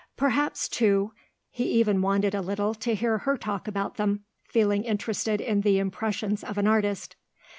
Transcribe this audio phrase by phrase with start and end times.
[0.17, 1.13] Perhaps too
[1.51, 5.77] he even wanted a little to hear her talk about them, feeling interested in the
[5.77, 7.15] impressions of an artist.